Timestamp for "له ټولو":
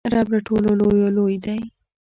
0.33-0.69